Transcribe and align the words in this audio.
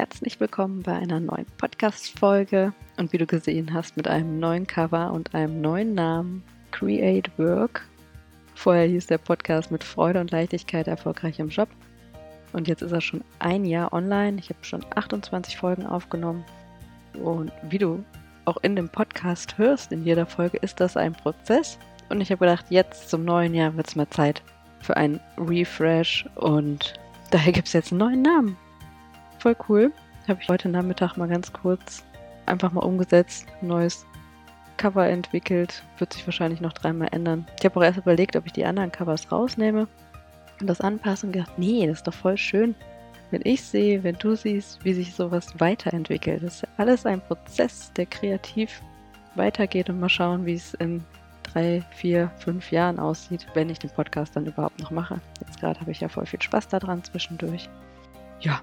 Herzlich 0.00 0.40
willkommen 0.40 0.82
bei 0.82 0.94
einer 0.94 1.20
neuen 1.20 1.44
Podcast-Folge. 1.58 2.72
Und 2.96 3.12
wie 3.12 3.18
du 3.18 3.26
gesehen 3.26 3.74
hast, 3.74 3.98
mit 3.98 4.08
einem 4.08 4.40
neuen 4.40 4.66
Cover 4.66 5.12
und 5.12 5.34
einem 5.34 5.60
neuen 5.60 5.92
Namen, 5.92 6.42
Create 6.70 7.30
Work. 7.36 7.86
Vorher 8.54 8.86
hieß 8.86 9.08
der 9.08 9.18
Podcast 9.18 9.70
mit 9.70 9.84
Freude 9.84 10.18
und 10.18 10.30
Leichtigkeit 10.30 10.88
erfolgreich 10.88 11.38
im 11.38 11.50
Job. 11.50 11.68
Und 12.54 12.66
jetzt 12.66 12.80
ist 12.80 12.92
er 12.92 13.02
schon 13.02 13.22
ein 13.40 13.66
Jahr 13.66 13.92
online. 13.92 14.38
Ich 14.38 14.48
habe 14.48 14.64
schon 14.64 14.82
28 14.96 15.58
Folgen 15.58 15.84
aufgenommen. 15.84 16.46
Und 17.22 17.52
wie 17.68 17.76
du 17.76 18.02
auch 18.46 18.56
in 18.62 18.76
dem 18.76 18.88
Podcast 18.88 19.58
hörst, 19.58 19.92
in 19.92 20.02
jeder 20.02 20.24
Folge 20.24 20.56
ist 20.62 20.80
das 20.80 20.96
ein 20.96 21.12
Prozess. 21.12 21.78
Und 22.08 22.22
ich 22.22 22.30
habe 22.30 22.46
gedacht, 22.46 22.64
jetzt 22.70 23.10
zum 23.10 23.26
neuen 23.26 23.52
Jahr 23.52 23.76
wird 23.76 23.88
es 23.88 23.96
mal 23.96 24.08
Zeit 24.08 24.42
für 24.80 24.96
einen 24.96 25.20
Refresh. 25.36 26.24
Und 26.36 26.94
daher 27.30 27.52
gibt 27.52 27.66
es 27.66 27.74
jetzt 27.74 27.92
einen 27.92 27.98
neuen 27.98 28.22
Namen 28.22 28.56
voll 29.40 29.56
cool. 29.68 29.92
Habe 30.28 30.40
ich 30.42 30.48
heute 30.48 30.68
Nachmittag 30.68 31.16
mal 31.16 31.28
ganz 31.28 31.52
kurz 31.52 32.04
einfach 32.46 32.72
mal 32.72 32.84
umgesetzt. 32.84 33.46
Neues 33.62 34.06
Cover 34.76 35.08
entwickelt. 35.08 35.82
Wird 35.98 36.12
sich 36.12 36.26
wahrscheinlich 36.26 36.60
noch 36.60 36.72
dreimal 36.72 37.08
ändern. 37.12 37.46
Ich 37.58 37.64
habe 37.64 37.78
auch 37.78 37.84
erst 37.84 37.98
überlegt, 37.98 38.36
ob 38.36 38.46
ich 38.46 38.52
die 38.52 38.64
anderen 38.64 38.92
Covers 38.92 39.30
rausnehme 39.30 39.88
und 40.60 40.66
das 40.66 40.80
anpasse 40.80 41.26
und 41.26 41.32
gedacht, 41.32 41.58
nee, 41.58 41.86
das 41.86 41.98
ist 41.98 42.06
doch 42.06 42.14
voll 42.14 42.36
schön, 42.36 42.74
wenn 43.30 43.42
ich 43.44 43.62
sehe, 43.62 44.02
wenn 44.02 44.16
du 44.16 44.34
siehst, 44.34 44.84
wie 44.84 44.92
sich 44.92 45.14
sowas 45.14 45.58
weiterentwickelt. 45.58 46.42
Das 46.42 46.62
ist 46.62 46.68
alles 46.76 47.06
ein 47.06 47.20
Prozess, 47.20 47.92
der 47.94 48.06
kreativ 48.06 48.82
weitergeht 49.36 49.88
und 49.88 50.00
mal 50.00 50.08
schauen, 50.08 50.44
wie 50.44 50.54
es 50.54 50.74
in 50.74 51.02
drei, 51.42 51.82
vier, 51.92 52.30
fünf 52.38 52.70
Jahren 52.70 52.98
aussieht, 52.98 53.46
wenn 53.54 53.70
ich 53.70 53.78
den 53.78 53.90
Podcast 53.90 54.36
dann 54.36 54.46
überhaupt 54.46 54.78
noch 54.80 54.90
mache. 54.90 55.20
Jetzt 55.40 55.60
gerade 55.60 55.80
habe 55.80 55.90
ich 55.90 56.00
ja 56.00 56.08
voll 56.08 56.26
viel 56.26 56.42
Spaß 56.42 56.68
daran 56.68 57.02
zwischendurch. 57.02 57.68
Ja, 58.40 58.60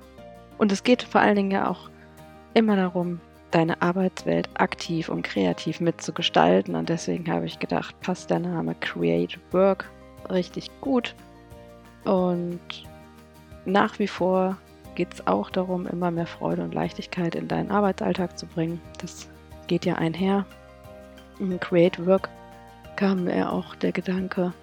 und 0.58 0.72
es 0.72 0.84
geht 0.84 1.04
vor 1.04 1.22
allen 1.22 1.36
Dingen 1.36 1.52
ja 1.52 1.70
auch 1.70 1.90
immer 2.54 2.76
darum, 2.76 3.20
deine 3.52 3.82
Arbeitswelt 3.82 4.50
aktiv 4.56 5.10
und 5.10 5.24
kreativ 5.24 5.80
mitzugestalten. 5.80 6.76
Und 6.76 6.90
deswegen 6.90 7.32
habe 7.32 7.46
ich 7.46 7.60
gedacht, 7.60 8.00
passt 8.02 8.30
der 8.30 8.40
Name 8.40 8.76
Create 8.76 9.40
Work 9.52 9.90
richtig 10.30 10.70
gut. 10.82 11.16
Und 12.04 12.60
nach 13.66 14.00
wie 14.00 14.08
vor 14.08 14.58
geht 14.96 15.14
es 15.14 15.28
auch 15.28 15.50
darum, 15.50 15.86
immer 15.88 16.12
mehr 16.12 16.26
Freude 16.26 16.64
und 16.64 16.74
Leichtigkeit 16.74 17.36
in 17.36 17.48
deinen 17.48 17.72
Arbeitsalltag 17.72 18.38
zu 18.38 18.48
bringen. 18.48 18.82
Das 19.00 19.30
geht 19.68 19.86
ja 19.86 19.96
einher. 19.96 20.46
In 21.40 21.60
Create 21.60 22.04
Work 22.06 22.30
kam 22.96 23.26
mir 23.26 23.52
auch 23.52 23.76
der 23.76 23.92
Gedanke, 23.92 24.54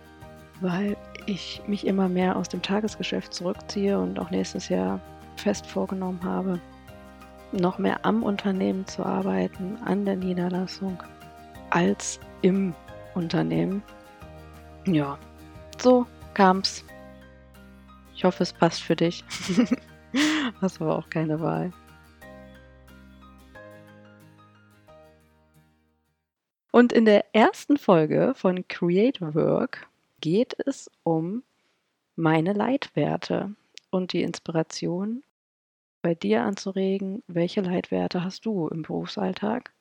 weil 0.60 0.96
ich 1.26 1.62
mich 1.66 1.86
immer 1.86 2.08
mehr 2.08 2.36
aus 2.36 2.48
dem 2.48 2.62
Tagesgeschäft 2.62 3.32
zurückziehe 3.32 3.98
und 3.98 4.18
auch 4.18 4.30
nächstes 4.30 4.68
Jahr 4.68 5.00
fest 5.36 5.66
vorgenommen 5.66 6.22
habe, 6.22 6.60
noch 7.52 7.78
mehr 7.78 8.04
am 8.04 8.22
Unternehmen 8.22 8.86
zu 8.86 9.04
arbeiten, 9.04 9.78
an 9.84 10.04
der 10.04 10.16
Niederlassung, 10.16 11.02
als 11.70 12.20
im 12.42 12.74
Unternehmen. 13.14 13.82
Ja, 14.86 15.18
so 15.78 16.06
kam's. 16.34 16.84
Ich 18.14 18.24
hoffe, 18.24 18.42
es 18.42 18.52
passt 18.52 18.82
für 18.82 18.96
dich. 18.96 19.24
Hast 20.60 20.80
aber 20.80 20.98
auch 20.98 21.10
keine 21.10 21.40
Wahl. 21.40 21.72
Und 26.70 26.92
in 26.92 27.04
der 27.04 27.34
ersten 27.34 27.76
Folge 27.76 28.32
von 28.34 28.66
Create 28.66 29.20
Work 29.20 29.86
geht 30.20 30.56
es 30.66 30.90
um 31.04 31.44
meine 32.16 32.52
Leitwerte 32.52 33.54
und 33.94 34.12
die 34.12 34.22
Inspiration, 34.22 35.22
bei 36.02 36.14
dir 36.14 36.42
anzuregen, 36.42 37.22
welche 37.26 37.60
Leitwerte 37.60 38.24
hast 38.24 38.44
du 38.44 38.68
im 38.68 38.82
Berufsalltag? 38.82 39.72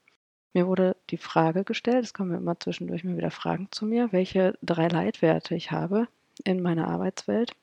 Mir 0.53 0.67
wurde 0.67 0.95
die 1.09 1.17
Frage 1.17 1.63
gestellt, 1.63 2.05
es 2.05 2.13
kommen 2.13 2.35
immer 2.35 2.59
zwischendurch 2.59 3.03
mal 3.03 3.17
wieder 3.17 3.31
Fragen 3.31 3.67
zu 3.71 3.85
mir, 3.85 4.11
welche 4.11 4.57
drei 4.61 4.87
Leitwerte 4.87 5.55
ich 5.55 5.71
habe 5.71 6.07
in 6.43 6.61
meiner 6.61 6.87
Arbeitswelt. 6.87 7.53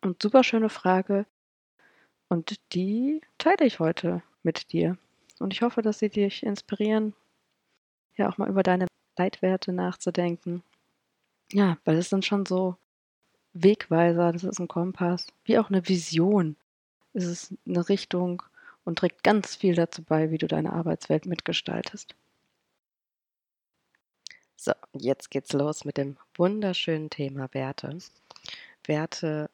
Und 0.00 0.22
super 0.22 0.42
schöne 0.42 0.70
Frage. 0.70 1.26
Und 2.28 2.58
die 2.72 3.20
teile 3.38 3.66
ich 3.66 3.78
heute 3.78 4.22
mit 4.42 4.72
dir. 4.72 4.96
Und 5.38 5.52
ich 5.52 5.62
hoffe, 5.62 5.82
dass 5.82 5.98
sie 5.98 6.08
dich 6.08 6.42
inspirieren, 6.42 7.14
ja 8.16 8.28
auch 8.28 8.38
mal 8.38 8.48
über 8.48 8.62
deine 8.62 8.86
Leitwerte 9.18 9.72
nachzudenken. 9.72 10.62
Ja, 11.52 11.76
weil 11.84 11.98
es 11.98 12.08
sind 12.08 12.24
schon 12.24 12.46
so 12.46 12.76
Wegweiser, 13.62 14.32
das 14.32 14.44
ist 14.44 14.58
ein 14.60 14.68
Kompass, 14.68 15.28
wie 15.44 15.58
auch 15.58 15.68
eine 15.68 15.88
Vision. 15.88 16.56
Es 17.12 17.24
ist 17.24 17.54
eine 17.66 17.88
Richtung 17.88 18.42
und 18.84 18.98
trägt 18.98 19.22
ganz 19.22 19.56
viel 19.56 19.74
dazu 19.74 20.02
bei, 20.02 20.30
wie 20.30 20.38
du 20.38 20.46
deine 20.46 20.72
Arbeitswelt 20.72 21.26
mitgestaltest. 21.26 22.14
So, 24.56 24.72
jetzt 24.92 25.30
geht's 25.30 25.52
los 25.52 25.84
mit 25.84 25.96
dem 25.96 26.16
wunderschönen 26.34 27.10
Thema 27.10 27.48
Werte. 27.52 27.96
Werte 28.84 29.50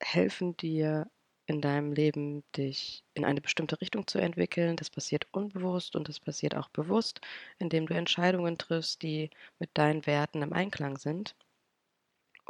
helfen 0.00 0.56
dir 0.56 1.08
in 1.46 1.60
deinem 1.60 1.92
Leben, 1.92 2.44
dich 2.56 3.04
in 3.14 3.24
eine 3.24 3.40
bestimmte 3.40 3.80
Richtung 3.80 4.06
zu 4.06 4.18
entwickeln. 4.18 4.76
Das 4.76 4.90
passiert 4.90 5.26
unbewusst 5.32 5.96
und 5.96 6.08
das 6.08 6.20
passiert 6.20 6.56
auch 6.56 6.68
bewusst, 6.70 7.20
indem 7.58 7.86
du 7.86 7.94
Entscheidungen 7.94 8.58
triffst, 8.58 9.02
die 9.02 9.30
mit 9.58 9.70
deinen 9.74 10.06
Werten 10.06 10.42
im 10.42 10.52
Einklang 10.52 10.98
sind. 10.98 11.34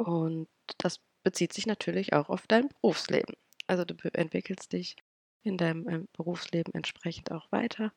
Und 0.03 0.49
das 0.79 0.99
bezieht 1.23 1.53
sich 1.53 1.65
natürlich 1.65 2.11
auch 2.13 2.29
auf 2.29 2.45
dein 2.47 2.67
Berufsleben. 2.67 3.35
Also 3.67 3.85
du 3.85 3.95
entwickelst 4.13 4.73
dich 4.73 4.97
in 5.43 5.57
deinem 5.57 5.87
ähm, 5.87 6.07
Berufsleben 6.11 6.73
entsprechend 6.73 7.31
auch 7.31 7.51
weiter. 7.51 7.93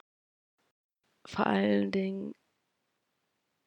Vor 1.27 1.47
allen 1.47 1.91
Dingen, 1.91 2.33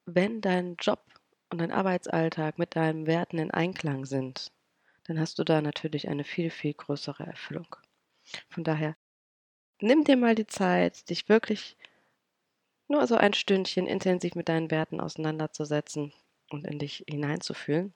wenn 0.05 0.39
dein 0.39 0.77
Job 0.77 1.03
und 1.49 1.59
dein 1.59 1.73
Arbeitsalltag 1.73 2.57
mit 2.57 2.77
deinen 2.77 3.05
Werten 3.07 3.37
in 3.37 3.51
Einklang 3.51 4.05
sind, 4.05 4.53
dann 5.03 5.19
hast 5.19 5.37
du 5.39 5.43
da 5.43 5.61
natürlich 5.61 6.07
eine 6.07 6.23
viel, 6.23 6.49
viel 6.49 6.73
größere 6.73 7.25
Erfüllung. 7.25 7.75
Von 8.49 8.63
daher, 8.63 8.95
nimm 9.81 10.05
dir 10.05 10.15
mal 10.15 10.35
die 10.35 10.47
Zeit, 10.47 11.09
dich 11.09 11.27
wirklich 11.27 11.75
nur 12.87 13.05
so 13.05 13.15
ein 13.15 13.33
Stündchen 13.33 13.87
intensiv 13.87 14.35
mit 14.35 14.47
deinen 14.47 14.71
Werten 14.71 15.01
auseinanderzusetzen 15.01 16.13
und 16.49 16.65
in 16.65 16.79
dich 16.79 17.03
hineinzufühlen. 17.09 17.93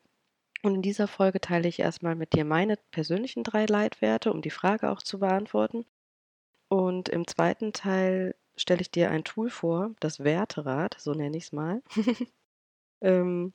Und 0.65 0.75
in 0.75 0.81
dieser 0.81 1.09
Folge 1.09 1.41
teile 1.41 1.67
ich 1.67 1.79
erstmal 1.79 2.15
mit 2.15 2.33
dir 2.33 2.45
meine 2.45 2.77
persönlichen 2.91 3.43
drei 3.43 3.65
Leitwerte, 3.65 4.31
um 4.31 4.41
die 4.41 4.49
Frage 4.49 4.89
auch 4.89 5.01
zu 5.01 5.19
beantworten. 5.19 5.85
Und 6.69 7.09
im 7.09 7.27
zweiten 7.27 7.73
Teil 7.73 8.33
stelle 8.55 8.79
ich 8.79 8.89
dir 8.89 9.11
ein 9.11 9.25
Tool 9.25 9.49
vor, 9.49 9.93
das 9.99 10.23
Werterad, 10.23 10.95
so 10.97 11.13
nenne 11.13 11.35
ich 11.35 11.45
es 11.45 11.51
mal, 11.51 11.83
ähm, 13.01 13.53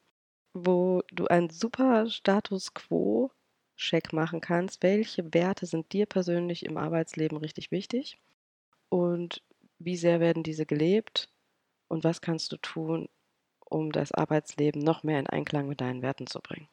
wo 0.53 1.03
du 1.11 1.27
einen 1.29 1.49
super 1.49 2.11
Status 2.11 2.75
Quo-Check 2.75 4.13
machen 4.13 4.43
kannst. 4.43 4.83
Welche 4.83 5.33
Werte 5.33 5.65
sind 5.65 5.93
dir 5.95 6.05
persönlich 6.05 6.67
im 6.67 6.77
Arbeitsleben 6.77 7.39
richtig 7.39 7.71
wichtig? 7.71 8.19
Und 8.91 9.43
wie 9.79 9.97
sehr 9.97 10.21
werden 10.21 10.43
diese 10.43 10.67
gelebt? 10.67 11.31
Und 11.89 12.05
was 12.05 12.21
kannst 12.21 12.53
du 12.53 12.59
tun, 12.59 13.09
um 13.65 13.93
das 13.93 14.13
Arbeitsleben 14.13 14.83
noch 14.83 15.05
mehr 15.05 15.21
in 15.21 15.27
Einklang 15.27 15.69
mit 15.69 15.81
deinen 15.81 16.03
Werten 16.03 16.27
zu 16.27 16.41
bringen? 16.41 16.69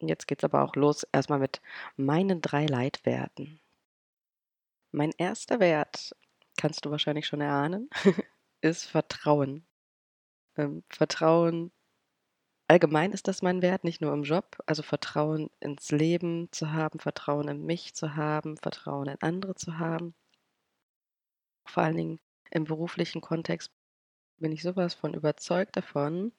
Jetzt 0.00 0.26
geht's 0.26 0.44
aber 0.44 0.62
auch 0.62 0.76
los 0.76 1.04
erstmal 1.12 1.38
mit 1.38 1.60
meinen 1.96 2.40
drei 2.40 2.66
Leitwerten. 2.66 3.60
Mein 4.92 5.12
erster 5.18 5.60
Wert, 5.60 6.16
kannst 6.56 6.84
du 6.84 6.90
wahrscheinlich 6.90 7.26
schon 7.26 7.40
erahnen, 7.40 7.90
ist 8.60 8.86
Vertrauen. 8.86 9.66
Ähm, 10.56 10.82
Vertrauen, 10.88 11.70
allgemein 12.66 13.12
ist 13.12 13.28
das 13.28 13.42
mein 13.42 13.62
Wert, 13.62 13.84
nicht 13.84 14.00
nur 14.00 14.12
im 14.12 14.22
Job. 14.24 14.58
Also 14.66 14.82
Vertrauen 14.82 15.50
ins 15.60 15.90
Leben 15.90 16.48
zu 16.50 16.72
haben, 16.72 16.98
Vertrauen 16.98 17.48
in 17.48 17.64
mich 17.66 17.94
zu 17.94 18.16
haben, 18.16 18.56
Vertrauen 18.56 19.08
in 19.08 19.22
andere 19.22 19.54
zu 19.54 19.78
haben. 19.78 20.14
Vor 21.66 21.82
allen 21.82 21.96
Dingen 21.96 22.20
im 22.50 22.64
beruflichen 22.64 23.20
Kontext 23.20 23.70
bin 24.38 24.52
ich 24.52 24.62
sowas 24.62 24.94
von 24.94 25.14
überzeugt 25.14 25.76
davon, 25.76 26.32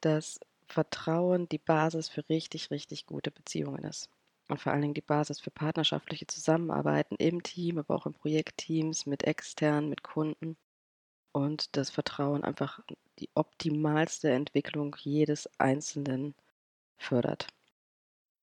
dass 0.00 0.40
Vertrauen 0.66 1.48
die 1.48 1.58
Basis 1.58 2.08
für 2.08 2.28
richtig, 2.28 2.70
richtig 2.70 3.06
gute 3.06 3.30
Beziehungen 3.30 3.84
ist. 3.84 4.08
Und 4.48 4.60
vor 4.60 4.72
allen 4.72 4.82
Dingen 4.82 4.94
die 4.94 5.00
Basis 5.00 5.40
für 5.40 5.50
partnerschaftliche 5.50 6.26
Zusammenarbeiten 6.26 7.16
im 7.16 7.42
Team, 7.42 7.78
aber 7.78 7.94
auch 7.94 8.06
in 8.06 8.12
Projektteams, 8.12 9.06
mit 9.06 9.24
externen, 9.24 9.88
mit 9.88 10.02
Kunden. 10.02 10.56
Und 11.32 11.76
das 11.76 11.90
Vertrauen 11.90 12.44
einfach 12.44 12.80
die 13.18 13.30
optimalste 13.34 14.30
Entwicklung 14.30 14.94
jedes 15.00 15.48
Einzelnen 15.58 16.34
fördert. 16.96 17.48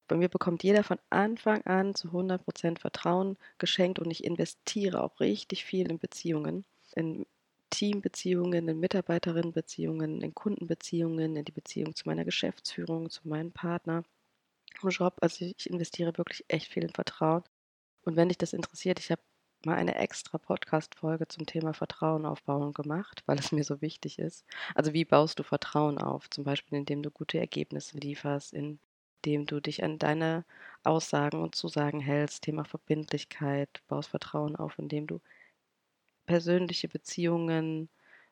Bei 0.07 0.17
mir 0.17 0.27
bekommt 0.27 0.63
jeder 0.63 0.83
von 0.83 0.99
Anfang 1.09 1.61
an 1.65 1.95
zu 1.95 2.09
100% 2.09 2.79
Vertrauen 2.79 3.37
geschenkt 3.59 3.99
und 3.99 4.11
ich 4.11 4.25
investiere 4.25 5.01
auch 5.01 5.19
richtig 5.21 5.63
viel 5.63 5.89
in 5.89 5.99
Beziehungen, 5.99 6.65
in 6.95 7.25
Teambeziehungen, 7.71 8.67
in 8.67 8.79
Mitarbeiterinnenbeziehungen, 8.79 10.21
in 10.21 10.35
Kundenbeziehungen, 10.35 11.35
in 11.35 11.45
die 11.45 11.51
Beziehung 11.51 11.95
zu 11.95 12.07
meiner 12.07 12.25
Geschäftsführung, 12.25 13.09
zu 13.09 13.27
meinem 13.27 13.51
Partner 13.51 14.03
im 14.83 14.89
Job. 14.89 15.17
Also 15.21 15.45
ich 15.45 15.69
investiere 15.69 16.17
wirklich 16.17 16.45
echt 16.47 16.71
viel 16.71 16.83
in 16.83 16.93
Vertrauen. 16.93 17.43
Und 18.03 18.15
wenn 18.15 18.29
dich 18.29 18.37
das 18.37 18.53
interessiert, 18.53 18.99
ich 18.99 19.11
habe 19.11 19.21
mal 19.65 19.75
eine 19.75 19.95
extra 19.95 20.37
Podcast-Folge 20.37 21.27
zum 21.27 21.45
Thema 21.45 21.73
Vertrauen 21.73 22.25
aufbauen 22.25 22.73
gemacht, 22.73 23.23
weil 23.25 23.39
es 23.39 23.51
mir 23.51 23.63
so 23.63 23.81
wichtig 23.81 24.19
ist. 24.19 24.45
Also 24.75 24.93
wie 24.93 25.05
baust 25.05 25.39
du 25.39 25.43
Vertrauen 25.43 25.97
auf? 25.97 26.29
Zum 26.29 26.43
Beispiel, 26.43 26.77
indem 26.77 27.03
du 27.03 27.11
gute 27.11 27.39
Ergebnisse 27.39 27.97
lieferst, 27.97 28.53
indem 28.53 29.45
du 29.45 29.59
dich 29.59 29.83
an 29.83 29.99
deine 29.99 30.45
Aussagen 30.83 31.41
und 31.41 31.55
Zusagen 31.55 31.99
hältst. 31.99 32.43
Thema 32.43 32.65
Verbindlichkeit, 32.65 33.81
baust 33.87 34.09
Vertrauen 34.09 34.55
auf, 34.55 34.79
indem 34.79 35.07
du 35.07 35.21
persönliche 36.31 36.87
Beziehungen 36.87 37.89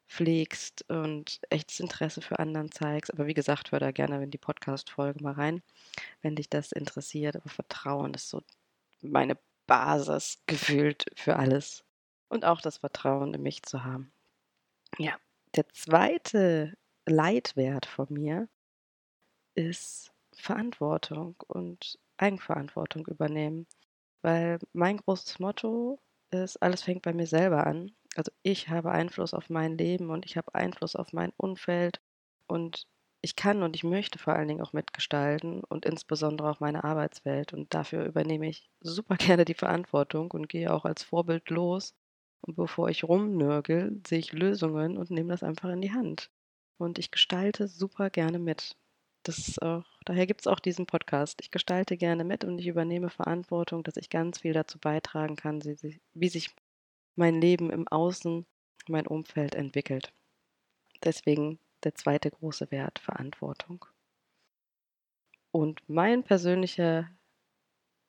pflegst 0.08 0.90
und 0.90 1.42
echtes 1.50 1.82
Interesse 1.82 2.22
für 2.22 2.40
anderen 2.40 2.72
zeigst. 2.72 3.14
Aber 3.14 3.28
wie 3.28 3.34
gesagt, 3.34 3.74
hör 3.74 3.80
da 3.82 3.92
gerne 3.92 4.24
in 4.24 4.32
die 4.32 4.38
Podcast-Folge 4.38 5.22
mal 5.22 5.34
rein, 5.34 5.62
wenn 6.22 6.38
dich 6.38 6.50
das 6.50 6.72
interessiert. 6.72 7.36
Aber 7.36 7.50
Vertrauen 7.50 8.14
ist 8.14 8.30
so 8.30 8.42
meine 9.02 9.38
Basis 9.68 10.42
gefühlt 10.48 11.08
für 11.14 11.36
alles. 11.36 11.84
Und 12.30 12.46
auch 12.46 12.62
das 12.62 12.78
Vertrauen 12.78 13.34
in 13.34 13.42
mich 13.42 13.64
zu 13.64 13.84
haben. 13.84 14.14
Ja, 14.98 15.18
der 15.56 15.68
zweite 15.68 16.78
Leitwert 17.06 17.86
von 17.86 18.08
mir 18.12 18.48
ist 19.56 20.14
Verantwortung 20.32 21.36
und 21.48 22.00
Eigenverantwortung 22.16 23.06
übernehmen. 23.08 23.68
Weil 24.22 24.60
mein 24.72 24.96
großes 24.96 25.40
Motto 25.40 26.00
ist, 26.32 26.58
alles 26.62 26.84
fängt 26.84 27.02
bei 27.02 27.14
mir 27.14 27.28
selber 27.28 27.66
an. 27.68 27.92
Also 28.16 28.32
ich 28.44 28.70
habe 28.70 28.92
Einfluss 28.92 29.34
auf 29.34 29.50
mein 29.50 29.78
Leben 29.78 30.10
und 30.10 30.26
ich 30.26 30.38
habe 30.38 30.54
Einfluss 30.56 30.96
auf 30.96 31.14
mein 31.14 31.32
Umfeld 31.38 32.02
und 32.48 32.86
ich 33.22 33.36
kann 33.36 33.64
und 33.64 33.76
ich 33.76 33.84
möchte 33.84 34.18
vor 34.18 34.34
allen 34.34 34.48
Dingen 34.48 34.62
auch 34.62 34.74
mitgestalten 34.74 35.62
und 35.64 35.86
insbesondere 35.86 36.50
auch 36.50 36.60
meine 36.60 36.84
Arbeitswelt. 36.84 37.54
Und 37.54 37.74
dafür 37.74 38.06
übernehme 38.06 38.48
ich 38.48 38.70
super 38.82 39.16
gerne 39.18 39.46
die 39.46 39.54
Verantwortung 39.54 40.32
und 40.32 40.50
gehe 40.50 40.74
auch 40.74 40.86
als 40.86 41.04
Vorbild 41.04 41.50
los. 41.50 41.94
Und 42.42 42.56
bevor 42.56 42.90
ich 42.90 43.04
rumnörgel, 43.04 44.02
sehe 44.08 44.20
ich 44.20 44.32
Lösungen 44.32 44.98
und 44.98 45.12
nehme 45.12 45.30
das 45.30 45.44
einfach 45.44 45.70
in 45.70 45.82
die 45.82 45.92
Hand. 45.92 46.30
Und 46.78 46.98
ich 46.98 47.12
gestalte 47.12 47.68
super 47.68 48.10
gerne 48.10 48.40
mit. 48.40 48.78
Das 49.24 49.38
ist 49.40 49.62
auch, 49.62 49.86
daher 50.10 50.26
gibt 50.26 50.42
es 50.42 50.48
auch 50.48 50.60
diesen 50.60 50.88
Podcast. 50.88 51.40
Ich 51.40 51.52
gestalte 51.52 51.96
gerne 51.96 52.24
mit 52.24 52.44
und 52.44 52.58
ich 52.58 52.66
übernehme 52.66 53.12
Verantwortung, 53.12 53.84
dass 53.84 53.96
ich 53.96 54.10
ganz 54.10 54.40
viel 54.40 54.54
dazu 54.54 54.80
beitragen 54.80 55.36
kann, 55.36 55.62
wie 55.64 56.30
sich 56.30 56.50
mein 57.16 57.40
Leben 57.40 57.70
im 57.70 57.88
Außen, 57.88 58.48
mein 58.88 59.06
Umfeld 59.06 59.54
entwickelt. 59.54 60.12
Deswegen 61.04 61.60
der 61.84 61.94
zweite 61.94 62.32
große 62.32 62.72
Wert, 62.72 62.98
Verantwortung. 62.98 63.86
Und 65.52 65.88
mein 65.88 66.24
persönlicher 66.24 67.08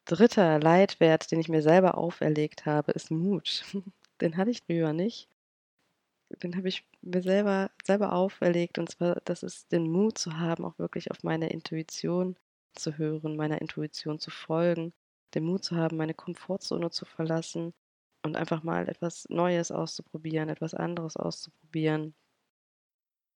dritter 0.07 0.59
Leitwert, 0.59 1.31
den 1.31 1.41
ich 1.41 1.51
mir 1.51 1.63
selber 1.63 1.99
auferlegt 1.99 2.65
habe, 2.65 2.93
ist 2.93 3.11
Mut. 3.11 3.65
Den 4.23 4.37
hatte 4.37 4.51
ich 4.51 4.63
früher 4.63 4.93
nicht. 4.93 5.30
Den 6.43 6.57
habe 6.57 6.69
ich 6.69 6.85
mir 7.03 7.23
selber, 7.23 7.71
selber 7.85 8.13
auferlegt. 8.13 8.79
Und 8.79 8.91
zwar, 8.91 9.21
das 9.25 9.43
ist 9.43 9.73
den 9.73 9.91
Mut 9.91 10.19
zu 10.19 10.39
haben, 10.39 10.65
auch 10.65 10.79
wirklich 10.79 11.11
auf 11.11 11.23
meine 11.23 11.51
Intuition 11.51 12.37
zu 12.75 12.97
hören, 12.99 13.37
meiner 13.37 13.61
Intuition 13.61 14.19
zu 14.21 14.31
folgen, 14.31 14.93
den 15.35 15.45
Mut 15.45 15.65
zu 15.65 15.77
haben, 15.77 15.97
meine 15.97 16.15
Komfortzone 16.15 16.91
zu 16.91 17.05
verlassen 17.05 17.75
und 18.23 18.37
einfach 18.37 18.63
mal 18.63 18.89
etwas 18.89 19.29
Neues 19.29 19.71
auszuprobieren, 19.71 20.49
etwas 20.49 20.75
anderes 20.75 21.17
auszuprobieren, 21.17 22.15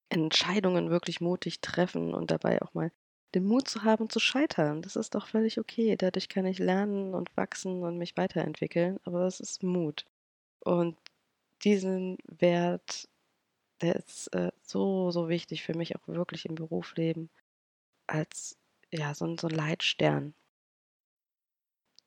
Entscheidungen 0.08 0.90
wirklich 0.90 1.20
mutig 1.20 1.60
treffen 1.60 2.14
und 2.14 2.30
dabei 2.30 2.62
auch 2.62 2.74
mal 2.74 2.92
den 3.34 3.44
Mut 3.44 3.68
zu 3.68 3.82
haben, 3.82 4.08
zu 4.08 4.20
scheitern. 4.20 4.82
Das 4.82 4.96
ist 4.96 5.14
doch 5.14 5.26
völlig 5.26 5.58
okay. 5.58 5.96
Dadurch 5.96 6.28
kann 6.28 6.46
ich 6.46 6.58
lernen 6.58 7.14
und 7.14 7.36
wachsen 7.36 7.82
und 7.82 7.98
mich 7.98 8.16
weiterentwickeln. 8.16 9.00
Aber 9.04 9.24
das 9.24 9.40
ist 9.40 9.62
Mut. 9.62 10.06
Und 10.60 10.96
diesen 11.64 12.18
Wert, 12.26 13.08
der 13.80 13.96
ist 13.96 14.28
äh, 14.34 14.52
so, 14.62 15.10
so 15.10 15.28
wichtig 15.28 15.62
für 15.62 15.74
mich 15.74 15.96
auch 15.96 16.06
wirklich 16.06 16.46
im 16.46 16.54
Berufsleben 16.54 17.30
als 18.06 18.56
ja, 18.92 19.14
so, 19.14 19.36
so 19.36 19.48
ein 19.48 19.54
Leitstern. 19.54 20.34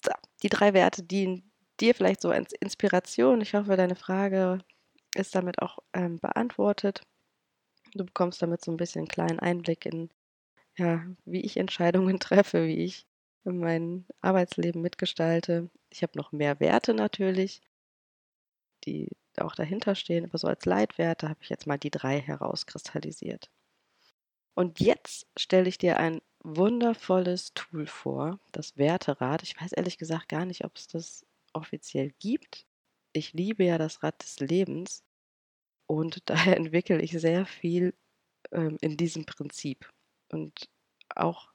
So, 0.04 0.12
die 0.44 0.50
drei 0.50 0.74
Werte 0.74 1.04
dienen 1.04 1.51
dir 1.80 1.94
vielleicht 1.95 2.21
so 2.21 2.30
als 2.30 2.54
Inspiration. 2.54 3.42
Ich 3.42 3.54
hoffe, 3.54 3.75
deine 3.77 3.95
Frage 3.95 4.59
ist 5.15 5.36
damit 5.36 5.62
auch 5.62 5.80
ähm, 5.94 6.19
beantwortet. 6.19 7.01
Du 7.94 8.06
bekommst 8.06 8.42
damit 8.42 8.63
so 8.63 8.71
ein 8.71 8.77
bisschen 8.77 9.01
einen 9.01 9.07
kleinen 9.07 9.39
Einblick 9.39 9.86
in, 9.86 10.09
ja, 10.77 11.06
wie 11.25 11.42
ich 11.42 11.57
Entscheidungen 11.57 12.19
treffe, 12.19 12.68
wie 12.68 12.83
ich 12.83 13.06
mein 13.44 14.06
Arbeitsleben 14.21 14.81
mitgestalte. 14.81 15.69
Ich 15.89 16.04
habe 16.04 16.18
noch 16.18 16.31
mehr 16.31 16.59
Werte 16.59 16.94
natürlich, 16.94 17.62
die 18.86 19.09
auch 19.42 19.56
dahinter 19.56 19.95
stehen, 19.95 20.25
aber 20.25 20.38
so 20.38 20.48
als 20.48 20.66
Leitwerte 20.66 21.30
habe 21.30 21.39
ich 21.42 21.50
jetzt 21.50 21.68
mal 21.68 21.78
die 21.78 21.92
drei 21.92 22.19
herauskristallisiert. 22.19 23.50
Und 24.56 24.80
jetzt 24.80 25.28
stelle 25.38 25.69
ich 25.69 25.78
dir 25.78 25.98
ein 25.98 26.22
wundervolles 26.44 27.54
Tool 27.54 27.86
vor, 27.86 28.39
das 28.51 28.78
Werterad. 28.78 29.44
Ich 29.44 29.60
weiß 29.60 29.74
ehrlich 29.74 29.98
gesagt 29.98 30.30
gar 30.30 30.45
nicht, 30.45 30.66
ob 30.66 30.75
es 30.75 30.88
das 30.88 31.25
offiziell 31.54 32.12
gibt. 32.19 32.66
Ich 33.13 33.34
liebe 33.34 33.63
ja 33.63 33.78
das 33.78 34.04
Rad 34.04 34.24
des 34.24 34.39
Lebens 34.39 35.04
und 35.88 36.22
daher 36.30 36.57
entwickle 36.57 37.01
ich 37.01 37.12
sehr 37.12 37.45
viel 37.45 37.94
ähm, 38.51 38.78
in 38.81 38.98
diesem 38.98 39.25
Prinzip. 39.25 39.92
Und 40.31 40.69
auch 41.16 41.54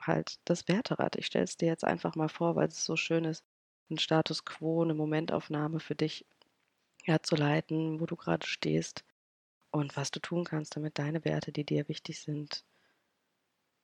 halt 0.00 0.38
das 0.44 0.68
Werterad. 0.68 1.16
Ich 1.16 1.26
stelle 1.26 1.44
es 1.44 1.56
dir 1.56 1.68
jetzt 1.68 1.84
einfach 1.84 2.14
mal 2.14 2.28
vor, 2.28 2.56
weil 2.56 2.68
es 2.68 2.84
so 2.84 2.96
schön 2.96 3.24
ist, 3.24 3.44
einen 3.90 3.98
Status 3.98 4.44
quo, 4.44 4.82
eine 4.82 4.94
Momentaufnahme 4.94 5.80
für 5.80 5.94
dich 5.94 6.26
herzuleiten, 7.02 8.00
wo 8.00 8.06
du 8.06 8.16
gerade 8.16 8.46
stehst 8.46 9.04
und 9.70 9.96
was 9.96 10.10
du 10.10 10.20
tun 10.20 10.44
kannst, 10.44 10.76
damit 10.76 10.98
deine 10.98 11.24
Werte, 11.24 11.52
die 11.52 11.64
dir 11.64 11.88
wichtig 11.88 12.20
sind, 12.20 12.64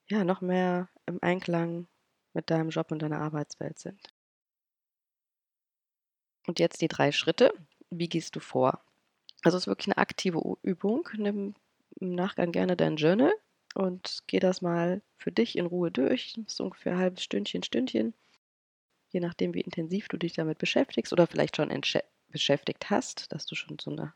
ja, 0.07 0.23
noch 0.23 0.41
mehr 0.41 0.89
im 1.05 1.19
Einklang 1.21 1.87
mit 2.33 2.49
deinem 2.49 2.69
Job 2.69 2.91
und 2.91 3.01
deiner 3.01 3.21
Arbeitswelt 3.21 3.77
sind. 3.77 4.13
Und 6.47 6.59
jetzt 6.59 6.81
die 6.81 6.87
drei 6.87 7.11
Schritte. 7.11 7.53
Wie 7.91 8.09
gehst 8.09 8.35
du 8.35 8.39
vor? 8.39 8.83
Also 9.43 9.57
es 9.57 9.63
ist 9.63 9.67
wirklich 9.67 9.87
eine 9.87 9.97
aktive 9.97 10.41
Übung. 10.63 11.07
Nimm 11.15 11.53
im 11.99 12.15
Nachgang 12.15 12.51
gerne 12.51 12.75
dein 12.75 12.95
Journal 12.95 13.33
und 13.75 14.23
geh 14.27 14.39
das 14.39 14.61
mal 14.61 15.01
für 15.17 15.31
dich 15.31 15.57
in 15.57 15.65
Ruhe 15.65 15.91
durch. 15.91 16.33
Das 16.37 16.53
ist 16.53 16.61
ungefähr 16.61 16.93
ein 16.93 16.99
halbes 16.99 17.23
Stündchen, 17.23 17.63
Stündchen. 17.63 18.13
Je 19.11 19.19
nachdem, 19.19 19.53
wie 19.53 19.61
intensiv 19.61 20.07
du 20.07 20.17
dich 20.17 20.33
damit 20.33 20.57
beschäftigst 20.57 21.13
oder 21.13 21.27
vielleicht 21.27 21.57
schon 21.57 21.71
beschäftigt 22.29 22.89
hast, 22.89 23.31
dass 23.31 23.45
du 23.45 23.55
schon 23.55 23.77
so 23.79 23.91
eine 23.91 24.13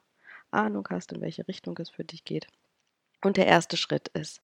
Ahnung 0.52 0.88
hast, 0.90 1.12
in 1.12 1.22
welche 1.22 1.48
Richtung 1.48 1.78
es 1.78 1.90
für 1.90 2.04
dich 2.04 2.24
geht. 2.24 2.48
Und 3.22 3.38
der 3.38 3.48
erste 3.48 3.78
Schritt 3.78 4.10
ist, 4.10 4.42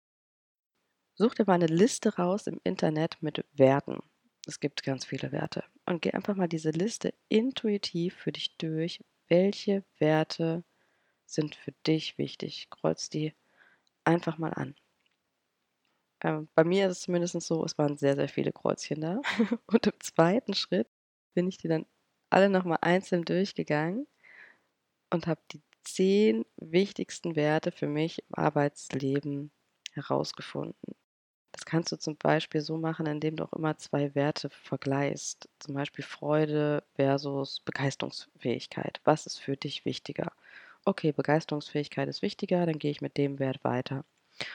such 1.16 1.36
dir 1.36 1.46
mal 1.46 1.54
eine 1.54 1.68
Liste 1.68 2.16
raus 2.16 2.48
im 2.48 2.60
Internet 2.64 3.18
mit 3.22 3.46
Werten. 3.54 4.02
Es 4.48 4.60
gibt 4.60 4.84
ganz 4.84 5.06
viele 5.06 5.32
Werte. 5.32 5.64
Und 5.86 6.02
geh 6.02 6.12
einfach 6.12 6.36
mal 6.36 6.48
diese 6.48 6.72
Liste 6.72 7.14
intuitiv 7.28 8.16
für 8.16 8.32
dich 8.32 8.56
durch. 8.58 9.04
Welche 9.28 9.84
Werte 10.00 10.64
sind 11.26 11.56
für 11.56 11.74
dich 11.86 12.18
wichtig? 12.18 12.70
Kreuz 12.70 13.10
die 13.10 13.36
einfach 14.04 14.38
mal 14.38 14.54
an. 14.54 14.76
Ähm, 16.22 16.50
bei 16.56 16.64
mir 16.64 16.88
ist 16.88 16.98
es 16.98 17.04
zumindest 17.04 17.40
so, 17.42 17.64
es 17.64 17.78
waren 17.78 17.98
sehr, 17.98 18.16
sehr 18.16 18.30
viele 18.30 18.52
Kreuzchen 18.52 19.02
da. 19.02 19.22
Und 19.68 19.88
im 19.88 20.00
zweiten 20.00 20.54
Schritt 20.54 20.88
bin 21.34 21.48
ich 21.48 21.58
die 21.58 21.68
dann 21.68 21.86
alle 22.30 22.50
nochmal 22.50 22.80
einzeln 22.82 23.26
durchgegangen 23.26 24.08
und 25.10 25.28
habe 25.28 25.42
die 25.52 25.62
zehn 25.84 26.46
wichtigsten 26.58 27.36
Werte 27.36 27.72
für 27.72 27.88
mich 27.88 28.20
im 28.20 28.36
Arbeitsleben 28.36 29.52
herausgefunden. 29.94 30.96
Das 31.52 31.66
kannst 31.66 31.92
du 31.92 31.98
zum 31.98 32.16
Beispiel 32.16 32.62
so 32.62 32.78
machen, 32.78 33.06
indem 33.06 33.36
du 33.36 33.44
auch 33.44 33.54
immer 33.54 33.78
zwei 33.78 34.14
Werte 34.16 34.50
vergleichst. 34.50 35.50
Zum 35.60 35.74
Beispiel 35.74 36.06
Freude 36.06 36.84
versus 36.96 37.60
Begeisterungsfähigkeit. 37.62 39.02
Was 39.04 39.26
ist 39.26 39.40
für 39.40 39.58
dich 39.58 39.84
wichtiger? 39.84 40.32
Okay, 40.86 41.12
Begeisterungsfähigkeit 41.12 42.08
ist 42.08 42.22
wichtiger, 42.22 42.66
dann 42.66 42.80
gehe 42.80 42.92
ich 42.92 43.02
mit 43.02 43.18
dem 43.18 43.40
Wert 43.40 43.64
weiter. 43.64 44.06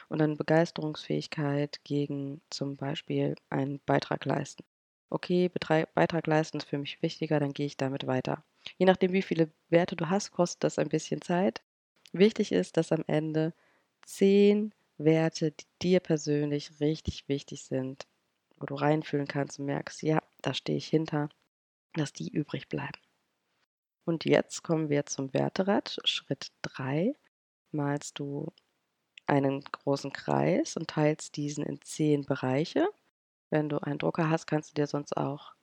Und 0.08 0.18
dann 0.20 0.36
Begeisterungsfähigkeit 0.36 1.80
gegen 1.84 2.40
zum 2.48 2.76
Beispiel 2.76 3.34
einen 3.50 3.80
Beitrag 3.80 4.24
leisten. 4.24 4.64
Okay, 5.10 5.48
Betrag, 5.48 5.94
Beitrag 5.94 6.26
leisten 6.26 6.58
ist 6.58 6.66
für 6.68 6.78
mich 6.78 7.00
wichtiger, 7.02 7.38
dann 7.40 7.52
gehe 7.52 7.66
ich 7.66 7.76
damit 7.76 8.06
weiter. 8.06 8.44
Je 8.78 8.86
nachdem, 8.86 9.12
wie 9.12 9.22
viele 9.22 9.50
Werte 9.68 9.96
du 9.96 10.10
hast, 10.10 10.32
kostet 10.32 10.64
das 10.64 10.78
ein 10.78 10.88
bisschen 10.88 11.22
Zeit. 11.22 11.62
Wichtig 12.12 12.52
ist, 12.52 12.76
dass 12.76 12.92
am 12.92 13.04
Ende 13.06 13.54
zehn 14.02 14.74
Werte, 14.98 15.52
die 15.52 15.66
dir 15.82 16.00
persönlich 16.00 16.80
richtig 16.80 17.28
wichtig 17.28 17.64
sind, 17.64 18.06
wo 18.58 18.66
du 18.66 18.74
reinfühlen 18.74 19.26
kannst 19.26 19.58
und 19.58 19.66
merkst, 19.66 20.02
ja, 20.02 20.22
da 20.42 20.54
stehe 20.54 20.78
ich 20.78 20.88
hinter, 20.88 21.28
dass 21.94 22.12
die 22.12 22.28
übrig 22.28 22.68
bleiben. 22.68 22.98
Und 24.04 24.24
jetzt 24.24 24.62
kommen 24.62 24.90
wir 24.90 25.06
zum 25.06 25.32
Werterad. 25.32 25.98
Schritt 26.04 26.48
3. 26.62 27.14
Malst 27.72 28.18
du 28.18 28.52
einen 29.26 29.62
großen 29.64 30.12
Kreis 30.12 30.76
und 30.76 30.88
teilst 30.88 31.36
diesen 31.36 31.64
in 31.64 31.80
zehn 31.82 32.24
Bereiche. 32.24 32.88
Wenn 33.54 33.68
du 33.68 33.78
einen 33.78 33.98
Drucker 33.98 34.30
hast, 34.30 34.48
kannst 34.48 34.70
du 34.70 34.74
dir 34.74 34.88
sonst 34.88 35.16
auch 35.16 35.54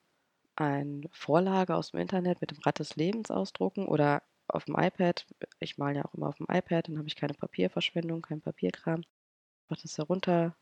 eine 0.56 1.02
Vorlage 1.10 1.74
aus 1.74 1.90
dem 1.90 2.00
Internet 2.00 2.40
mit 2.40 2.50
dem 2.50 2.58
Rad 2.60 2.78
des 2.78 2.96
Lebens 2.96 3.30
ausdrucken 3.30 3.86
oder 3.86 4.22
auf 4.48 4.64
dem 4.64 4.76
iPad. 4.78 5.26
Ich 5.60 5.76
male 5.76 5.98
ja 5.98 6.04
auch 6.06 6.14
immer 6.14 6.28
auf 6.28 6.38
dem 6.38 6.46
iPad, 6.50 6.88
dann 6.88 6.96
habe 6.96 7.08
ich 7.08 7.16
keine 7.16 7.34
Papierverschwendung, 7.34 8.22
kein 8.22 8.40
Papierkram. 8.40 9.02
Mach 9.68 9.76
das 9.76 9.98
herunterladen, 9.98 10.54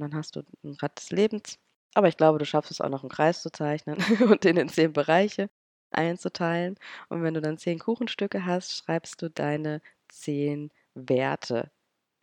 dann 0.00 0.14
hast 0.14 0.36
du 0.36 0.42
ein 0.62 0.74
Rad 0.82 0.98
des 0.98 1.12
Lebens. 1.12 1.58
Aber 1.94 2.08
ich 2.08 2.18
glaube, 2.18 2.38
du 2.38 2.44
schaffst 2.44 2.70
es 2.70 2.82
auch 2.82 2.90
noch, 2.90 3.04
einen 3.04 3.10
Kreis 3.10 3.40
zu 3.40 3.50
zeichnen 3.50 3.96
und 4.30 4.44
den 4.44 4.58
in 4.58 4.68
zehn 4.68 4.92
Bereiche 4.92 5.48
einzuteilen. 5.92 6.76
Und 7.08 7.22
wenn 7.22 7.32
du 7.32 7.40
dann 7.40 7.56
zehn 7.56 7.78
Kuchenstücke 7.78 8.44
hast, 8.44 8.76
schreibst 8.76 9.22
du 9.22 9.30
deine 9.30 9.80
zehn 10.08 10.70
Werte 10.92 11.70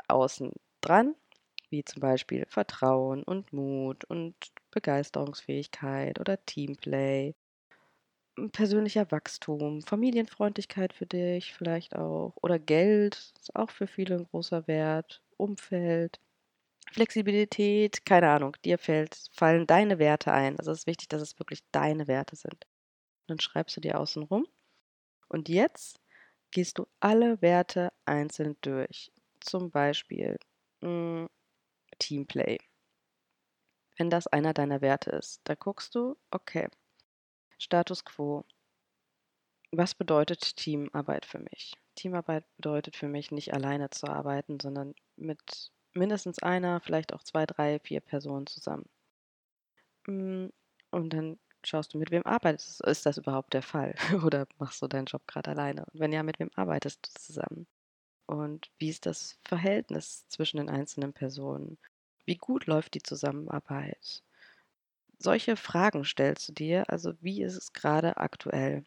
außen 0.07 0.51
dran, 0.81 1.15
wie 1.71 1.83
zum 1.85 2.01
Beispiel 2.01 2.45
Vertrauen 2.47 3.23
und 3.23 3.53
Mut 3.53 4.05
und 4.05 4.35
Begeisterungsfähigkeit 4.71 6.19
oder 6.19 6.43
Teamplay, 6.45 7.33
persönlicher 8.51 9.11
Wachstum, 9.11 9.81
Familienfreundlichkeit 9.81 10.93
für 10.93 11.05
dich 11.05 11.53
vielleicht 11.53 11.95
auch 11.95 12.33
oder 12.41 12.59
Geld 12.59 13.33
ist 13.39 13.55
auch 13.55 13.69
für 13.71 13.87
viele 13.87 14.15
ein 14.17 14.25
großer 14.25 14.67
Wert, 14.67 15.21
Umfeld, 15.37 16.19
Flexibilität, 16.91 18.05
keine 18.05 18.29
Ahnung, 18.31 18.57
dir 18.65 18.77
fällt, 18.77 19.17
fallen 19.33 19.67
deine 19.67 19.99
Werte 19.99 20.33
ein. 20.33 20.59
Also 20.59 20.71
es 20.71 20.79
ist 20.81 20.87
wichtig, 20.87 21.09
dass 21.09 21.21
es 21.21 21.39
wirklich 21.39 21.63
deine 21.71 22.07
Werte 22.07 22.35
sind. 22.35 22.67
Dann 23.27 23.39
schreibst 23.39 23.77
du 23.77 23.81
dir 23.81 23.99
außen 23.99 24.23
rum. 24.23 24.45
Und 25.29 25.49
jetzt 25.49 25.99
gehst 26.51 26.79
du 26.79 26.87
alle 26.99 27.41
Werte 27.41 27.91
einzeln 28.05 28.57
durch. 28.61 29.11
Zum 29.41 29.71
Beispiel 29.71 30.37
hm, 30.83 31.27
Teamplay. 32.01 32.57
Wenn 33.97 34.09
das 34.09 34.27
einer 34.27 34.53
deiner 34.53 34.81
Werte 34.81 35.11
ist, 35.11 35.41
da 35.43 35.55
guckst 35.55 35.93
du, 35.95 36.17
okay, 36.31 36.67
Status 37.59 38.03
quo. 38.03 38.43
Was 39.71 39.93
bedeutet 39.95 40.55
Teamarbeit 40.57 41.25
für 41.25 41.39
mich? 41.39 41.73
Teamarbeit 41.95 42.45
bedeutet 42.57 42.95
für 42.95 43.07
mich 43.07 43.31
nicht 43.31 43.53
alleine 43.53 43.89
zu 43.91 44.07
arbeiten, 44.07 44.59
sondern 44.59 44.95
mit 45.15 45.71
mindestens 45.93 46.39
einer, 46.39 46.81
vielleicht 46.81 47.13
auch 47.13 47.23
zwei, 47.23 47.45
drei, 47.45 47.79
vier 47.79 48.01
Personen 48.01 48.47
zusammen. 48.47 48.89
Hm, 50.07 50.51
und 50.91 51.13
dann 51.13 51.39
schaust 51.63 51.93
du, 51.93 51.97
mit 51.99 52.11
wem 52.11 52.25
arbeitest 52.25 52.81
du. 52.83 52.89
Ist 52.89 53.05
das 53.05 53.17
überhaupt 53.17 53.53
der 53.53 53.61
Fall? 53.61 53.95
Oder 54.25 54.47
machst 54.57 54.81
du 54.81 54.87
deinen 54.87 55.05
Job 55.05 55.27
gerade 55.27 55.51
alleine? 55.51 55.85
Und 55.85 55.99
wenn 55.99 56.13
ja, 56.13 56.23
mit 56.23 56.39
wem 56.39 56.49
arbeitest 56.55 57.07
du 57.07 57.21
zusammen? 57.21 57.67
Und 58.27 58.71
wie 58.79 58.89
ist 58.89 59.05
das 59.05 59.39
Verhältnis 59.43 60.27
zwischen 60.29 60.57
den 60.57 60.69
einzelnen 60.69 61.13
Personen? 61.13 61.77
Wie 62.31 62.37
gut 62.37 62.65
läuft 62.65 62.93
die 62.93 63.03
Zusammenarbeit? 63.03 64.23
Solche 65.19 65.57
Fragen 65.57 66.05
stellst 66.05 66.47
du 66.47 66.53
dir, 66.53 66.89
also 66.89 67.11
wie 67.21 67.43
ist 67.43 67.57
es 67.57 67.73
gerade 67.73 68.15
aktuell? 68.15 68.85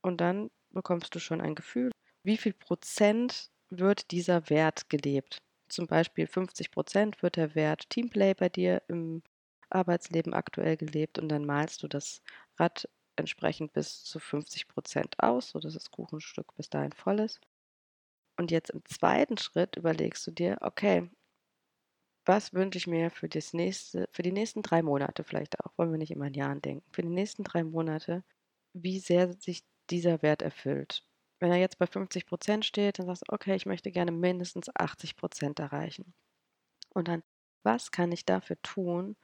Und 0.00 0.20
dann 0.20 0.48
bekommst 0.70 1.12
du 1.12 1.18
schon 1.18 1.40
ein 1.40 1.56
Gefühl, 1.56 1.90
wie 2.22 2.36
viel 2.36 2.52
Prozent 2.52 3.50
wird 3.68 4.12
dieser 4.12 4.48
Wert 4.48 4.90
gelebt? 4.90 5.38
Zum 5.68 5.88
Beispiel 5.88 6.28
50 6.28 6.70
Prozent 6.70 7.20
wird 7.20 7.34
der 7.34 7.56
Wert 7.56 7.90
Teamplay 7.90 8.32
bei 8.32 8.48
dir 8.48 8.80
im 8.86 9.24
Arbeitsleben 9.70 10.32
aktuell 10.32 10.76
gelebt 10.76 11.18
und 11.18 11.28
dann 11.28 11.44
malst 11.44 11.82
du 11.82 11.88
das 11.88 12.22
Rad 12.60 12.88
entsprechend 13.16 13.72
bis 13.72 14.04
zu 14.04 14.20
50 14.20 14.68
Prozent 14.68 15.18
aus, 15.18 15.50
sodass 15.50 15.74
das 15.74 15.90
Kuchenstück 15.90 16.54
bis 16.54 16.70
dahin 16.70 16.92
voll 16.92 17.18
ist. 17.18 17.40
Und 18.36 18.52
jetzt 18.52 18.70
im 18.70 18.84
zweiten 18.84 19.36
Schritt 19.36 19.74
überlegst 19.74 20.24
du 20.28 20.30
dir, 20.30 20.58
okay, 20.60 21.10
was 22.26 22.52
wünsche 22.54 22.78
ich 22.78 22.86
mir 22.86 23.10
für, 23.10 23.28
das 23.28 23.52
nächste, 23.52 24.08
für 24.12 24.22
die 24.22 24.32
nächsten 24.32 24.62
drei 24.62 24.82
Monate 24.82 25.24
vielleicht 25.24 25.60
auch, 25.60 25.72
wollen 25.76 25.92
wir 25.92 25.98
nicht 25.98 26.10
immer 26.12 26.26
in 26.26 26.34
Jahren 26.34 26.62
denken, 26.62 26.84
für 26.92 27.02
die 27.02 27.08
nächsten 27.08 27.44
drei 27.44 27.64
Monate, 27.64 28.24
wie 28.72 28.98
sehr 28.98 29.32
sich 29.34 29.64
dieser 29.90 30.22
Wert 30.22 30.42
erfüllt. 30.42 31.06
Wenn 31.40 31.52
er 31.52 31.58
jetzt 31.58 31.78
bei 31.78 31.86
50 31.86 32.26
Prozent 32.26 32.64
steht, 32.64 32.98
dann 32.98 33.06
sagst 33.06 33.24
du, 33.26 33.32
okay, 33.32 33.54
ich 33.54 33.66
möchte 33.66 33.90
gerne 33.90 34.12
mindestens 34.12 34.70
80 34.74 35.16
Prozent 35.16 35.58
erreichen. 35.58 36.14
Und 36.90 37.08
dann, 37.08 37.22
was 37.62 37.90
kann 37.90 38.12
ich 38.12 38.24
dafür 38.24 38.60
tun, 38.62 39.16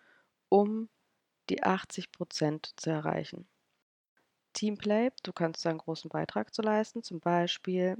um 0.48 0.88
die 1.48 1.62
80 1.62 2.12
Prozent 2.12 2.74
zu 2.76 2.90
erreichen? 2.90 3.48
Teamplay, 4.52 5.10
du 5.22 5.32
kannst 5.32 5.66
einen 5.66 5.78
großen 5.78 6.10
Beitrag 6.10 6.52
zu 6.54 6.62
leisten, 6.62 7.02
zum 7.02 7.20
Beispiel 7.20 7.96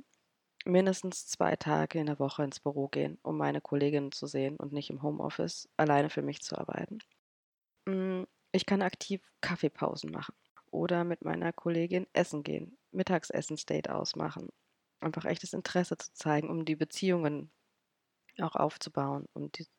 mindestens 0.65 1.27
zwei 1.27 1.57
Tage 1.57 1.99
in 1.99 2.07
der 2.07 2.19
Woche 2.19 2.45
ins 2.45 2.61
Büro 2.61 2.89
gehen, 2.89 3.19
um 3.23 3.37
meine 3.37 3.61
Kolleginnen 3.61 4.13
zu 4.13 4.27
sehen 4.27 4.57
und 4.57 4.73
nicht 4.73 4.91
im 4.91 5.03
Homeoffice 5.03 5.69
alleine 5.77 6.11
für 6.11 6.23
mich 6.23 6.43
zu 6.43 6.59
arbeiten. 6.59 6.99
Mm, 7.87 8.25
ich 8.53 8.67
kann 8.67 8.83
aktiv 8.83 9.23
Kaffeepausen 9.41 10.11
machen 10.11 10.35
oder 10.71 11.05
mit 11.05 11.25
meiner 11.25 11.53
Kollegin 11.53 12.07
essen 12.13 12.43
gehen, 12.43 12.79
Mittagessen-Date 12.93 13.91
ausmachen. 13.91 14.49
Einfach 15.01 15.25
echtes 15.25 15.55
Interesse 15.55 15.97
zu 15.97 16.13
zeigen, 16.13 16.51
um 16.51 16.65
die 16.65 16.77
Beziehungen 16.77 17.51
auch 18.39 18.57
aufzubauen 18.57 19.27
und 19.33 19.59
das 19.59 19.71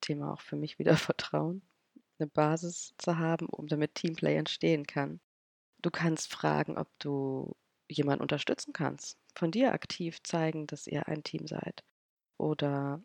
Thema 0.00 0.32
auch 0.32 0.40
für 0.40 0.56
mich 0.56 0.78
wieder 0.78 0.96
Vertrauen, 0.96 1.62
eine 2.18 2.28
Basis 2.28 2.94
zu 2.98 3.18
haben, 3.18 3.46
um 3.48 3.66
damit 3.66 3.94
Teamplay 3.94 4.36
entstehen 4.36 4.86
kann. 4.86 5.20
Du 5.82 5.90
kannst 5.90 6.32
fragen, 6.32 6.78
ob 6.78 6.88
du 7.00 7.56
jemanden 7.88 8.22
unterstützen 8.22 8.72
kannst 8.72 9.18
von 9.34 9.50
dir 9.50 9.72
aktiv 9.72 10.22
zeigen, 10.22 10.66
dass 10.66 10.86
ihr 10.86 11.08
ein 11.08 11.22
Team 11.22 11.46
seid. 11.46 11.84
Oder 12.38 13.02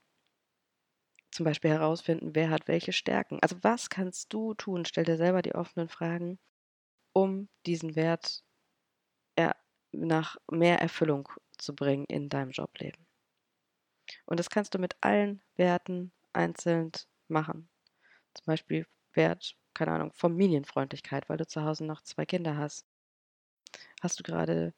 zum 1.31 1.45
Beispiel 1.45 1.71
herausfinden, 1.71 2.35
wer 2.35 2.49
hat 2.49 2.67
welche 2.67 2.93
Stärken. 2.93 3.39
Also 3.41 3.57
was 3.61 3.89
kannst 3.89 4.33
du 4.33 4.53
tun? 4.53 4.85
Stell 4.85 5.05
dir 5.05 5.17
selber 5.17 5.41
die 5.41 5.55
offenen 5.55 5.89
Fragen, 5.89 6.39
um 7.13 7.49
diesen 7.65 7.95
Wert 7.95 8.43
nach 9.93 10.37
mehr 10.51 10.79
Erfüllung 10.79 11.29
zu 11.57 11.73
bringen 11.75 12.05
in 12.05 12.29
deinem 12.29 12.51
Jobleben. 12.51 13.05
Und 14.25 14.39
das 14.39 14.49
kannst 14.49 14.75
du 14.75 14.79
mit 14.79 14.95
allen 15.01 15.41
Werten 15.55 16.11
einzeln 16.33 16.91
machen. 17.27 17.69
Zum 18.33 18.45
Beispiel 18.45 18.85
Wert, 19.13 19.55
keine 19.73 19.93
Ahnung, 19.93 20.11
Familienfreundlichkeit, 20.13 21.29
weil 21.29 21.37
du 21.37 21.47
zu 21.47 21.63
Hause 21.63 21.85
noch 21.85 22.01
zwei 22.01 22.25
Kinder 22.25 22.57
hast. 22.57 22.85
Hast 24.01 24.19
du 24.19 24.23
gerade 24.23 24.73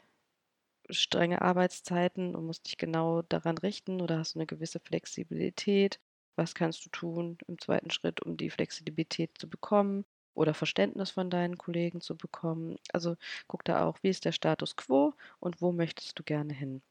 strenge 0.92 1.42
Arbeitszeiten 1.42 2.36
und 2.36 2.46
musst 2.46 2.66
dich 2.68 2.78
genau 2.78 3.22
daran 3.24 3.58
richten 3.58 4.02
oder 4.02 4.18
hast 4.20 4.36
du 4.36 4.40
eine 4.40 4.46
gewisse 4.48 4.80
Flexibilität? 4.80 6.00
Was 6.36 6.56
kannst 6.56 6.86
du 6.86 6.90
tun 6.90 7.38
im 7.48 7.60
zweiten 7.60 7.92
Schritt, 7.92 8.22
um 8.22 8.38
die 8.38 8.50
Flexibilität 8.50 9.38
zu 9.38 9.50
bekommen 9.50 10.06
oder 10.34 10.54
Verständnis 10.54 11.12
von 11.12 11.30
deinen 11.30 11.58
Kollegen 11.58 12.02
zu 12.02 12.16
bekommen? 12.18 12.78
Also 12.94 13.16
guck 13.48 13.64
da 13.66 13.86
auch, 13.86 13.98
wie 14.04 14.10
ist 14.10 14.26
der 14.26 14.32
Status 14.32 14.76
quo 14.76 15.14
und 15.40 15.62
wo 15.62 15.72
möchtest 15.72 16.18
du 16.20 16.24
gerne 16.24 16.54
hin? 16.54 16.82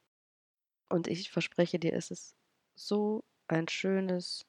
Und 0.91 1.07
ich 1.09 1.31
verspreche 1.31 1.79
dir, 1.79 1.93
es 1.95 2.11
ist 2.11 2.37
so 2.77 3.25
ein 3.49 3.69
schönes 3.69 4.45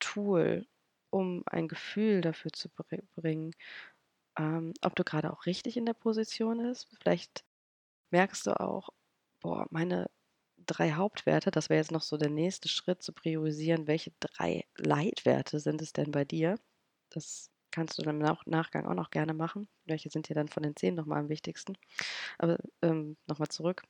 Tool, 0.00 0.66
um 1.10 1.42
ein 1.46 1.68
Gefühl 1.68 2.20
dafür 2.22 2.52
zu 2.52 2.70
bringen, 3.16 3.52
ähm, 4.38 4.74
ob 4.82 4.96
du 4.96 5.04
gerade 5.04 5.32
auch 5.32 5.46
richtig 5.46 5.76
in 5.76 5.86
der 5.86 5.94
Position 5.94 6.60
ist. 6.60 6.88
Vielleicht 7.02 7.44
merkst 8.14 8.46
du 8.46 8.60
auch, 8.60 8.90
boah, 9.40 9.66
meine 9.70 10.08
drei 10.56 10.92
Hauptwerte, 10.92 11.50
das 11.50 11.68
wäre 11.68 11.80
jetzt 11.80 11.90
noch 11.90 12.02
so 12.02 12.16
der 12.16 12.30
nächste 12.30 12.68
Schritt 12.68 13.02
zu 13.02 13.12
priorisieren, 13.12 13.88
welche 13.88 14.12
drei 14.20 14.64
Leitwerte 14.76 15.58
sind 15.58 15.82
es 15.82 15.92
denn 15.92 16.12
bei 16.12 16.24
dir? 16.24 16.54
Das 17.10 17.50
kannst 17.72 17.98
du 17.98 18.02
dann 18.02 18.20
im 18.20 18.36
Nachgang 18.46 18.86
auch 18.86 18.94
noch 18.94 19.10
gerne 19.10 19.34
machen. 19.34 19.68
Welche 19.84 20.10
sind 20.10 20.28
dir 20.28 20.34
dann 20.34 20.46
von 20.48 20.62
den 20.62 20.76
zehn 20.76 20.94
nochmal 20.94 21.18
am 21.18 21.28
wichtigsten? 21.28 21.76
Aber 22.38 22.56
ähm, 22.82 23.16
nochmal 23.26 23.48
zurück. 23.48 23.82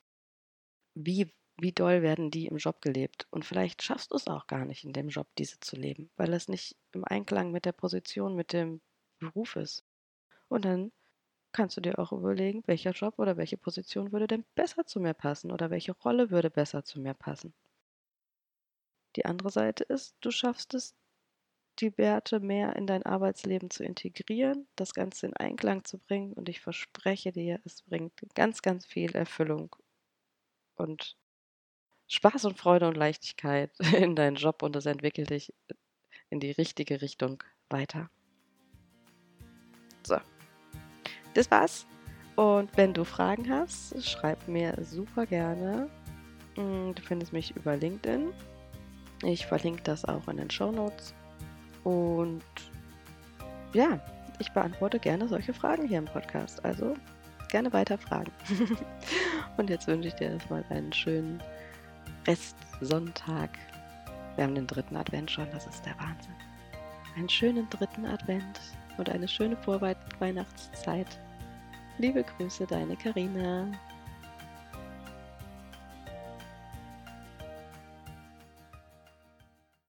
Wie, 0.95 1.31
wie 1.59 1.73
doll 1.73 2.01
werden 2.01 2.31
die 2.31 2.47
im 2.47 2.57
Job 2.57 2.81
gelebt? 2.81 3.27
Und 3.31 3.45
vielleicht 3.45 3.83
schaffst 3.83 4.11
du 4.11 4.17
es 4.17 4.27
auch 4.27 4.47
gar 4.47 4.65
nicht 4.65 4.85
in 4.85 4.95
dem 4.95 5.11
Job, 5.11 5.29
diese 5.37 5.61
zu 5.61 5.77
leben, 5.77 6.09
weil 6.17 6.33
es 6.33 6.49
nicht 6.49 6.77
im 6.93 7.05
Einklang 7.05 7.51
mit 7.51 7.67
der 7.67 7.73
Position, 7.73 8.35
mit 8.35 8.55
dem 8.55 8.81
Beruf 9.19 9.57
ist. 9.57 9.85
Und 10.49 10.65
dann 10.65 10.93
kannst 11.55 11.79
du 11.79 11.81
dir 11.81 11.99
auch 11.99 12.13
überlegen, 12.13 12.63
welcher 12.67 12.91
Job 12.93 13.19
oder 13.19 13.39
welche 13.39 13.57
Position 13.57 14.13
würde 14.13 14.27
denn 14.27 14.45
besser 14.55 14.85
zu 14.87 15.01
mir 15.01 15.15
passen 15.15 15.51
oder 15.53 15.71
welche 15.71 15.93
Rolle 15.93 16.31
würde 16.31 16.51
besser 16.51 16.85
zu 16.85 17.01
mir 17.01 17.15
passen. 17.15 17.55
Die 19.17 19.25
andere 19.25 19.51
Seite 19.51 19.83
ist, 19.85 20.15
du 20.21 20.31
schaffst 20.31 20.75
es, 20.75 20.95
die 21.81 21.99
Werte 21.99 22.41
mehr 22.41 22.77
in 22.77 22.87
dein 22.87 23.05
Arbeitsleben 23.05 23.71
zu 23.71 23.85
integrieren, 23.85 24.69
das 24.77 24.95
Ganze 24.95 25.27
in 25.27 25.37
Einklang 25.37 25.85
zu 25.85 25.99
bringen 25.99 26.33
und 26.35 26.49
ich 26.49 26.61
verspreche 26.61 27.33
dir, 27.33 27.61
es 27.65 27.83
bringt 27.83 28.15
ganz, 28.35 28.63
ganz 28.63 28.87
viel 28.87 29.17
Erfüllung 29.17 29.77
und 30.77 31.17
Spaß 32.09 32.47
und 32.47 32.59
Freude 32.59 32.89
und 32.89 32.97
Leichtigkeit 32.97 33.73
in 33.95 34.17
deinen 34.17 34.37
Job 34.37 34.63
und 34.63 34.77
es 34.77 34.87
entwickelt 34.87 35.31
dich 35.31 35.53
in 36.31 36.41
die 36.41 36.53
richtige 36.53 37.03
Richtung 37.03 37.43
weiter. 37.71 38.11
Das 41.35 41.51
war's. 41.51 41.87
Und 42.37 42.77
wenn 42.77 42.93
du 42.93 43.05
Fragen 43.05 43.49
hast, 43.49 44.05
schreib 44.05 44.49
mir 44.49 44.77
super 44.83 45.27
gerne. 45.27 45.89
Mm, 46.57 46.93
du 46.93 47.03
findest 47.03 47.33
mich 47.33 47.55
über 47.57 47.77
LinkedIn. 47.77 48.33
Ich 49.23 49.47
verlinke 49.47 49.83
das 49.85 50.05
auch 50.05 50.27
in 50.29 50.39
den 50.39 50.51
Show 50.51 50.73
Notes. 50.73 51.15
Und 51.85 52.43
ja, 53.73 54.01
ich 54.39 54.51
beantworte 54.53 54.99
gerne 54.99 55.29
solche 55.29 55.55
Fragen 55.55 55.87
hier 55.87 55.99
im 55.99 56.07
Podcast. 56.07 56.65
Also 56.65 56.95
gerne 57.51 57.73
weiter 57.73 57.99
fragen. 57.99 58.33
und 59.57 59.71
jetzt 59.71 59.87
wünsche 59.87 60.09
ich 60.09 60.15
dir 60.15 60.31
erstmal 60.31 60.65
einen 60.71 60.93
schönen 60.93 61.41
Restsonntag. 62.27 63.51
Wir 64.35 64.45
haben 64.45 64.55
den 64.55 64.67
dritten 64.67 64.97
Advent 64.97 65.31
schon, 65.31 65.49
das 65.53 65.67
ist 65.67 65.87
der 65.87 65.97
Wahnsinn. 65.99 66.35
Einen 67.17 67.29
schönen 67.29 67.71
dritten 67.71 68.07
Advent 68.07 68.61
und 68.99 69.09
eine 69.09 69.29
schöne 69.29 69.57
Vorweihnachtszeit. 69.59 71.21
Liebe 71.99 72.25
Grüße, 72.25 72.67
deine 72.67 72.97
Karina. 72.97 73.69